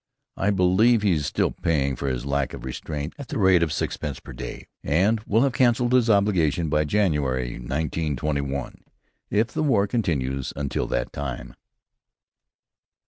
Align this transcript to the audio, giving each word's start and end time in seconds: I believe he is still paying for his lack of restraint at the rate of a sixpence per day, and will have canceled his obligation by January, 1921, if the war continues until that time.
I 0.35 0.49
believe 0.49 1.03
he 1.03 1.11
is 1.11 1.27
still 1.27 1.51
paying 1.51 1.95
for 1.95 2.07
his 2.07 2.25
lack 2.25 2.53
of 2.55 2.65
restraint 2.65 3.13
at 3.19 3.27
the 3.27 3.37
rate 3.37 3.61
of 3.61 3.69
a 3.69 3.71
sixpence 3.71 4.19
per 4.19 4.33
day, 4.33 4.65
and 4.83 5.19
will 5.27 5.43
have 5.43 5.53
canceled 5.53 5.93
his 5.93 6.09
obligation 6.09 6.69
by 6.69 6.85
January, 6.85 7.51
1921, 7.59 8.83
if 9.29 9.49
the 9.49 9.61
war 9.61 9.85
continues 9.85 10.53
until 10.55 10.87
that 10.87 11.13
time. 11.13 11.53